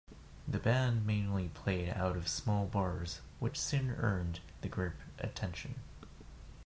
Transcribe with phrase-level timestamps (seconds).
[0.47, 5.75] The band mainly played out small bars which soon earned the group attention.